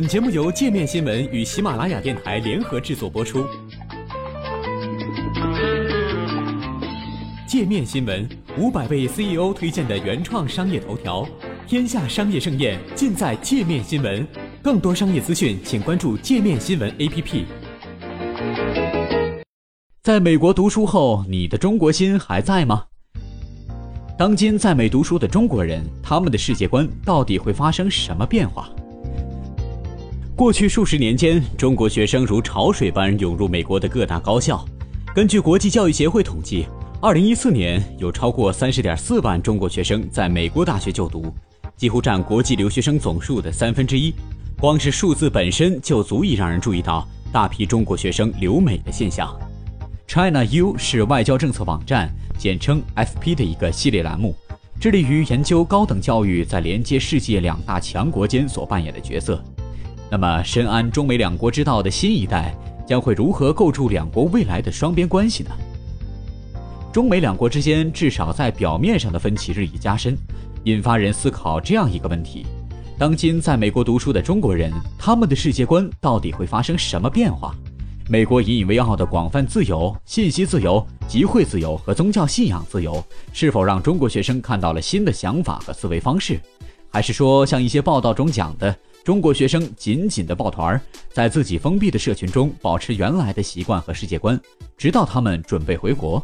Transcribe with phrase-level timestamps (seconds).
[0.00, 3.44] 本节目由界面新闻与喜马拉雅电台联合制作播出。
[7.46, 8.26] 界面新闻
[8.56, 11.28] 五百位 CEO 推荐的原创商业头条，
[11.66, 14.26] 天下商业盛宴尽在界面新闻。
[14.62, 17.44] 更多商业资讯，请关注界面新闻 APP。
[20.02, 22.84] 在美国读书后，你的中国心还在吗？
[24.16, 28.70] 当今在美读书的中国人，他们的世界观到底会发生什么变化？
[30.40, 34.64] 过去数十年间，中国学生如潮水般涌入美国的各大高校。
[35.14, 36.64] 根据国际教育协会统计，
[36.98, 41.30] 二零一四年有超过三十点四万中国学生在美国大学就读，
[41.76, 44.14] 几乎占国际留学生总数的三分之一。
[44.58, 49.38] 光是数字本身就足以让人注意到大批中国学生留美的现象。
[50.06, 54.34] China U 是外交政策网站，简称 FP 的一个系列栏目，
[54.80, 59.44] 致力于研究高等教育在连接世界两大强国间所扮演的角色。
[60.12, 62.52] 那么，深谙中美两国之道的新一代
[62.84, 65.50] 将会如何构筑两国未来的双边关系呢？
[66.92, 70.18] 中美两国之间至少在表面上的分歧日益加深，
[70.64, 72.44] 引发人思考这样一个问题：
[72.98, 77.54] 当今在美国读书的中国人，他们的世界观到底会发生什么变化？
[78.08, 83.00] 美国引以为傲的广泛自由、信息自由、集会自由和宗教信仰自由，
[83.32, 86.40] 是否让中国学生看到了新的想法和思维方式？
[86.90, 88.76] 还是说，像一些报道中讲的？
[89.02, 94.38] 中国学生紧紧地抱团儿，在自己封闭的社群中保持原来的习惯和世界观，
[94.76, 96.22] 直到他们准备回国。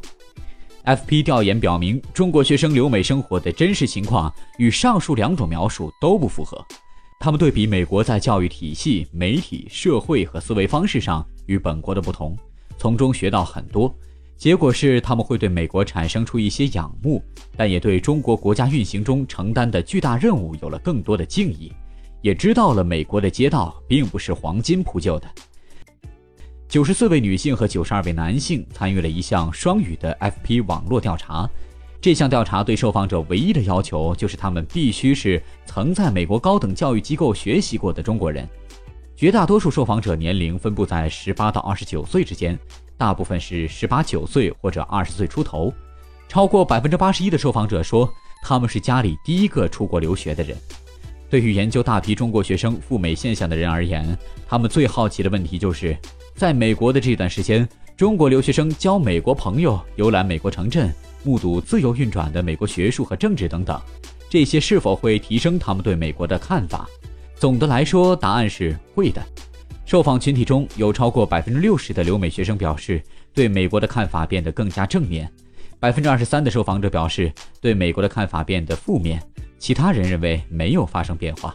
[0.85, 6.65] FP 调研表明，中国学生留美生活的真实情况与上述两种描述都不符合。
[7.19, 12.37] 他们对比美国在教育体系、媒体、社会和思维方式上与本国的不同，
[12.77, 13.93] 从中学到很多。
[14.37, 17.23] 结果是，他们会对美国产生出一些仰慕，
[17.57, 21.73] 但也对中国国家运行中承担的巨大任务有了更多的敬意。
[22.27, 25.29] 也知道了，美国的街道并不是黄金铺就的。
[26.67, 31.49] 九十四位女性和九十二位男性参与了一项双语的 FP 网络调查。
[32.01, 38.45] 这项调查对受访者唯一的要求就是他们必须是曾在美国高等教育机构学习过的中国人。
[39.15, 42.59] 绝大多数受访者年龄分布在十八到二十九岁之间，
[42.99, 45.73] 大部分是十八九岁或者二十岁出头。
[46.27, 48.13] 超过百分之八十一的受访者说，
[48.43, 50.59] 他们是家里第一个出国留学的人。
[51.29, 54.17] 对于研究大批中国学生赴美现象的人而言，
[54.49, 55.97] 他们最好奇的问题就是，
[56.35, 60.93] 在美国的这段时间，中国留学生交美国朋友、游览美国城镇、
[61.25, 63.81] 目睹自由运转的美国学术和政治等等，
[64.31, 66.89] 这些是否会提升他们对美国的看法？
[67.35, 69.21] 总的来说，答案是会的。
[69.85, 73.03] 受访群体中有超过百分之六十的留美学生表示，
[73.35, 75.27] 对美国的看法变得更加正面；
[75.79, 79.23] 百分之二十三的受访者表示，对美国的看法变得负面。
[79.59, 81.55] 其他人认为没有发生变化。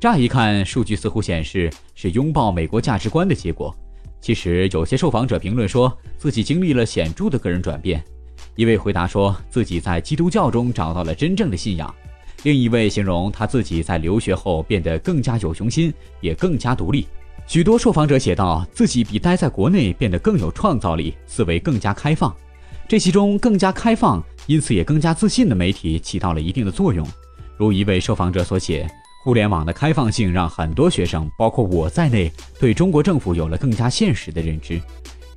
[0.00, 3.74] 乍一看，数据似乎显示是拥抱美国价值观的结果。
[4.20, 8.02] 其实，有些受访者评论说自己经历了显著的个人转变。
[8.56, 11.94] 一位回答说自己在基督教中找到了真正的信仰。
[12.42, 17.06] 另一位形容他自己在留学后变得更加有雄心，也更加独立。
[17.46, 22.34] 许多受访者写道，自己比待在国内变得更有创造力，思维更加开放。
[22.86, 24.22] 这其中更加开放。
[24.46, 27.06] 因此，也更加自信的媒体起到了一定的作用。
[27.56, 28.86] 如一位受访者所写
[29.24, 32.30] ：“互联网的开放性让很多学生，包括我在内，
[32.60, 34.78] 对中国政府有了更加现实的认知。”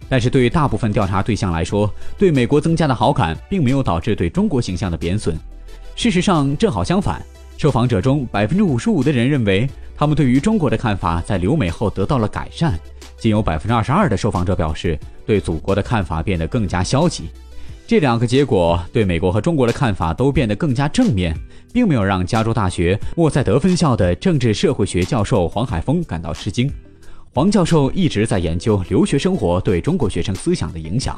[0.09, 5.37] 但是，对于大部分调查对象来说，对美国增加的好感并没有导致对中国形象的贬损。
[5.95, 7.25] 事实上，正好相反，
[7.57, 12.73] 受访者中百分之五十五的人认为，他们对于中国的看法在留美后得到了改善；
[13.17, 17.29] 仅有百分之二十二的受访者表示，对祖国的看法变得更加消极。
[17.85, 21.33] 这两个结果对美国和中国的看法都变得更加正面，
[21.71, 26.69] 并没有让加州大学沃塞德分校的政治社会学教授黄海峰感到吃惊。
[27.33, 31.17] 黄教授一直在研究留学生活对中国学生思想的影响。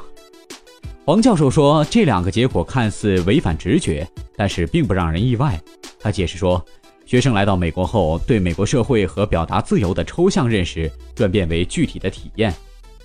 [1.06, 5.60] 黄教授说，这两个结果看似违反直觉，但是并不让人意外。
[6.00, 6.64] 他解释说，
[7.10, 12.54] 学生来到美国后，对美国社会和表达自由的抽象认识转变为具体的体验，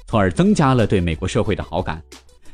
[0.06, 2.02] 从而增加了对美国社会的好感。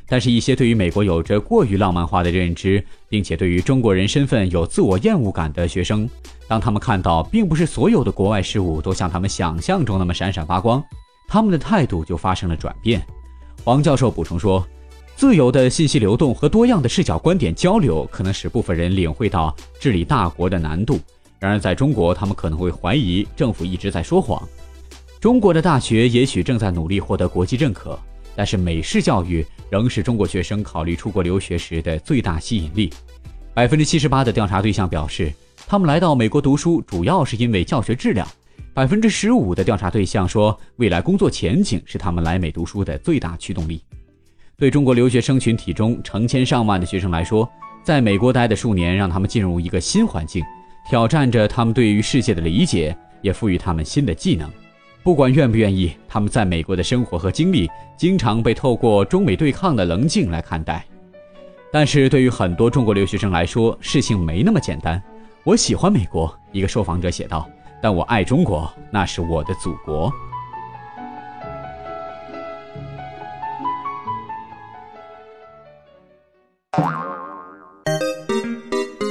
[0.07, 6.09] 但是，一些对于美国有着过于浪漫化的认知，并且对于中国人身份有自我厌恶感的学生，
[6.47, 10.81] 当他们看到并不是所有的国外事物都像他们想象中那么闪闪发光，
[11.27, 13.05] 他们的态度就发生了转变。
[13.65, 14.65] 黄教授补充说，
[15.17, 21.01] 自由的信息流动和多样的视角观点交流，可能使部分人领会到治理大国的难度。
[21.41, 24.41] 然而，在中国，他们可能会怀疑政府一直在说谎。
[25.19, 27.99] 中国的大学也许正在努力获得国际认可。
[28.37, 32.91] 但是美式教育仍是中国学生考虑出国留学时的最大吸引力。
[33.53, 35.33] 百分之七十八的调查对象表示，
[35.67, 38.27] 他们来到美国读书主要是因为教学质量，
[38.73, 43.83] 百分之十五的调查对象说，未来工作前景是他们来美读书的最大驱动力。
[44.57, 47.47] 对中国留学生群体中成千上万的学生来说，
[47.83, 50.43] 在美国待的数年，让他们进入一个新环境，
[50.91, 54.51] 挑战着他们对于世界的理解，也赋予他们新的技能。
[55.05, 60.85] 不管愿不愿意，他们在美国的生活和经历，经常被透过中美对抗的棱镜来看待。
[61.73, 65.01] 但是对于很多中国留学生来说，事情没那么简单。
[65.45, 67.49] 我喜欢美国，一个受访者写道，
[67.81, 70.13] 但我爱中国，那是我的祖国。